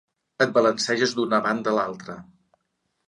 [0.45, 2.17] Et balanceges d'una banda a l'altra.